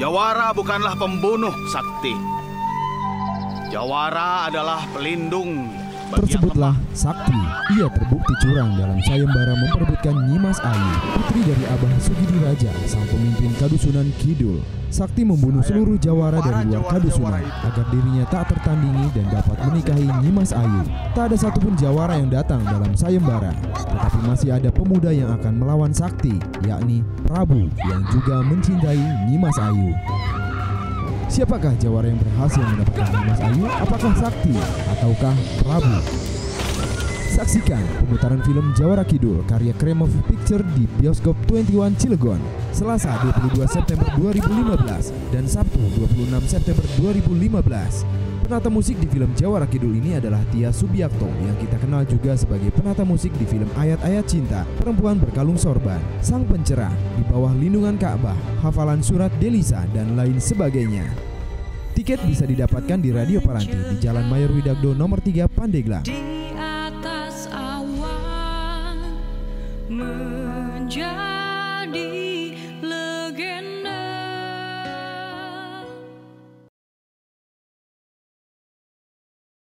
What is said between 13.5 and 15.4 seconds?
Kadusunan Kidul. Sakti